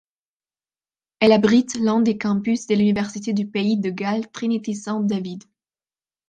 [1.19, 5.43] Elle abrite l'un des campus de l'université du pays de Galles Trinity Saint David.